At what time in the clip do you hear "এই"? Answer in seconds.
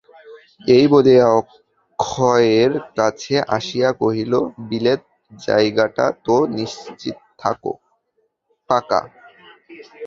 0.75-0.85